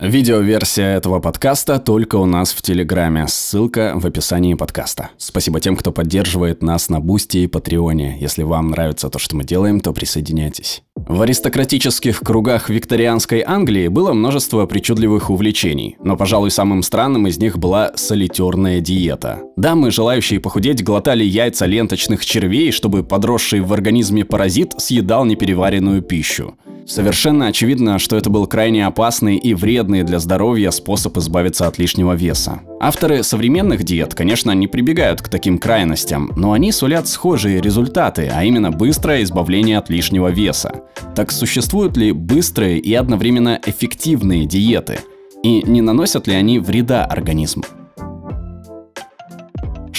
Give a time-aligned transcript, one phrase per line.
[0.00, 3.26] Видеоверсия этого подкаста только у нас в Телеграме.
[3.26, 5.10] Ссылка в описании подкаста.
[5.18, 8.16] Спасибо тем, кто поддерживает нас на Бусти и Патреоне.
[8.20, 10.84] Если вам нравится то, что мы делаем, то присоединяйтесь.
[10.94, 17.58] В аристократических кругах викторианской Англии было множество причудливых увлечений, но, пожалуй, самым странным из них
[17.58, 19.40] была солитерная диета.
[19.56, 26.54] Дамы, желающие похудеть, глотали яйца ленточных червей, чтобы подросший в организме паразит съедал непереваренную пищу.
[26.88, 32.14] Совершенно очевидно, что это был крайне опасный и вредный для здоровья способ избавиться от лишнего
[32.14, 32.62] веса.
[32.80, 38.42] Авторы современных диет, конечно, не прибегают к таким крайностям, но они сулят схожие результаты, а
[38.42, 40.80] именно быстрое избавление от лишнего веса.
[41.14, 45.00] Так существуют ли быстрые и одновременно эффективные диеты?
[45.44, 47.64] И не наносят ли они вреда организму?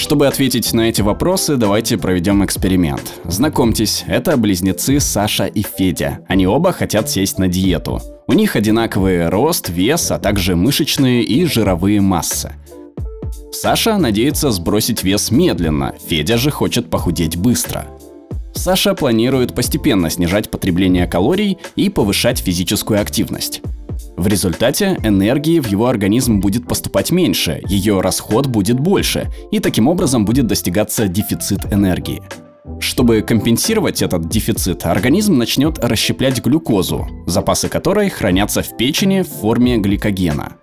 [0.10, 3.22] Чтобы ответить на эти вопросы, давайте проведем эксперимент.
[3.26, 6.26] Знакомьтесь, это близнецы Саша и Федя.
[6.28, 8.02] Они оба хотят сесть на диету.
[8.26, 12.54] У них одинаковый рост, вес, а также мышечные и жировые массы.
[13.52, 17.86] Саша надеется сбросить вес медленно, Федя же хочет похудеть быстро.
[18.56, 23.62] Саша планирует постепенно снижать потребление калорий и повышать физическую активность.
[24.20, 29.88] В результате энергии в его организм будет поступать меньше, ее расход будет больше, и таким
[29.88, 32.22] образом будет достигаться дефицит энергии.
[32.82, 39.78] Чтобы компенсировать этот дефицит, организм начнет расщеплять глюкозу, запасы которой хранятся в печени в форме
[39.78, 40.58] гликогена.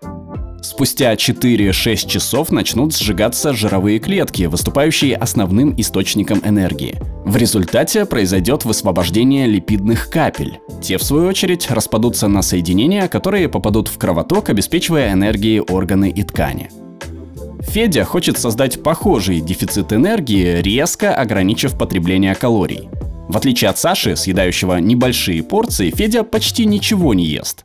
[0.60, 7.15] Спустя 4-6 часов начнут сжигаться жировые клетки, выступающие основным источником энергии.
[7.26, 10.60] В результате произойдет высвобождение липидных капель.
[10.80, 16.22] Те, в свою очередь, распадутся на соединения, которые попадут в кровоток, обеспечивая энергией органы и
[16.22, 16.70] ткани.
[17.62, 22.88] Федя хочет создать похожий дефицит энергии, резко ограничив потребление калорий.
[23.28, 27.64] В отличие от Саши, съедающего небольшие порции, Федя почти ничего не ест.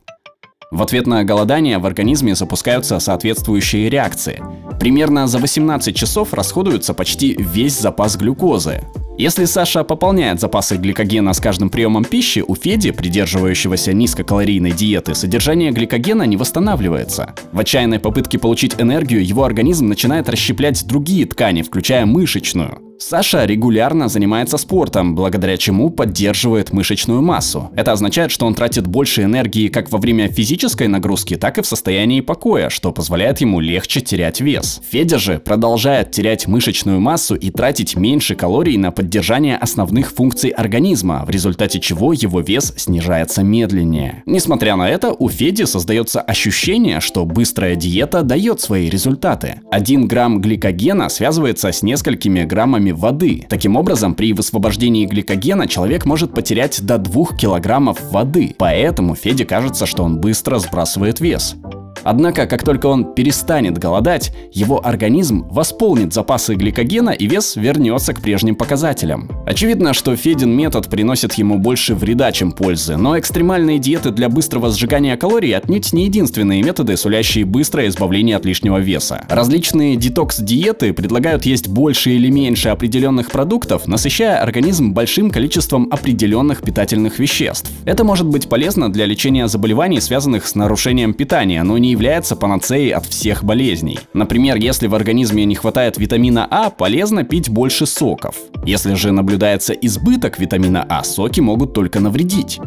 [0.72, 4.42] В ответ на голодание в организме запускаются соответствующие реакции.
[4.80, 8.82] Примерно за 18 часов расходуется почти весь запас глюкозы.
[9.22, 15.70] Если Саша пополняет запасы гликогена с каждым приемом пищи, у Феди, придерживающегося низкокалорийной диеты, содержание
[15.70, 17.32] гликогена не восстанавливается.
[17.52, 22.91] В отчаянной попытке получить энергию его организм начинает расщеплять другие ткани, включая мышечную.
[22.98, 27.70] Саша регулярно занимается спортом, благодаря чему поддерживает мышечную массу.
[27.74, 31.66] Это означает, что он тратит больше энергии как во время физической нагрузки, так и в
[31.66, 34.80] состоянии покоя, что позволяет ему легче терять вес.
[34.88, 41.24] Федя же продолжает терять мышечную массу и тратить меньше калорий на поддержание основных функций организма,
[41.26, 44.22] в результате чего его вес снижается медленнее.
[44.26, 49.60] Несмотря на это, у Феди создается ощущение, что быстрая диета дает свои результаты.
[49.70, 53.46] 1 грамм гликогена связывается с несколькими граммами воды.
[53.48, 58.54] Таким образом, при высвобождении гликогена человек может потерять до 2 килограммов воды.
[58.58, 61.56] Поэтому Феде кажется, что он быстро сбрасывает вес.
[62.04, 68.20] Однако, как только он перестанет голодать, его организм восполнит запасы гликогена и вес вернется к
[68.20, 69.30] прежним показателям.
[69.46, 74.70] Очевидно, что Федин метод приносит ему больше вреда, чем пользы, но экстремальные диеты для быстрого
[74.70, 79.24] сжигания калорий отнюдь не единственные методы, сулящие быстрое избавление от лишнего веса.
[79.28, 87.18] Различные детокс-диеты предлагают есть больше или меньше определенных продуктов, насыщая организм большим количеством определенных питательных
[87.18, 87.70] веществ.
[87.84, 93.06] Это может быть полезно для лечения заболеваний, связанных с нарушением питания, но является панацеей от
[93.06, 94.00] всех болезней.
[94.12, 98.34] Например, если в организме не хватает витамина А, полезно пить больше соков.
[98.66, 102.58] Если же наблюдается избыток витамина А, соки могут только навредить.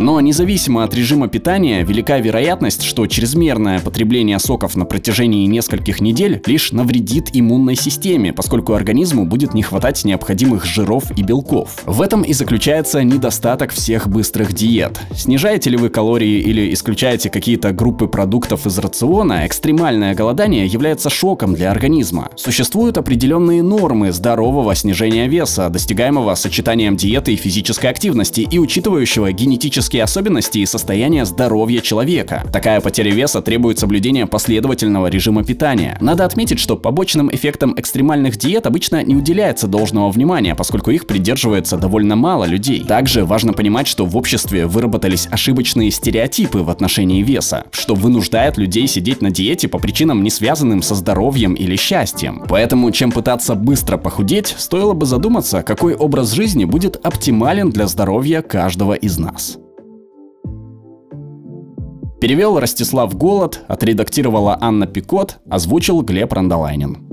[0.00, 6.42] Но независимо от режима питания, велика вероятность, что чрезмерное потребление соков на протяжении нескольких недель
[6.46, 11.82] лишь навредит иммунной системе, поскольку организму будет не хватать необходимых жиров и белков.
[11.84, 14.98] В этом и заключается недостаток всех быстрых диет.
[15.14, 21.52] Снижаете ли вы калории или исключаете какие-то группы продуктов из рациона, экстремальное голодание является шоком
[21.52, 22.30] для организма.
[22.36, 29.89] Существуют определенные нормы здорового снижения веса, достигаемого сочетанием диеты и физической активности и учитывающего генетические
[29.90, 32.44] физические особенности и состояние здоровья человека.
[32.52, 35.98] Такая потеря веса требует соблюдения последовательного режима питания.
[36.00, 41.76] Надо отметить, что побочным эффектам экстремальных диет обычно не уделяется должного внимания, поскольку их придерживается
[41.76, 42.84] довольно мало людей.
[42.84, 48.86] Также важно понимать, что в обществе выработались ошибочные стереотипы в отношении веса, что вынуждает людей
[48.86, 52.44] сидеть на диете по причинам не связанным со здоровьем или счастьем.
[52.48, 58.40] Поэтому, чем пытаться быстро похудеть, стоило бы задуматься, какой образ жизни будет оптимален для здоровья
[58.42, 59.58] каждого из нас.
[62.20, 67.09] Перевел Ростислав Голод, отредактировала Анна Пикот, озвучил Глеб Рандолайнин.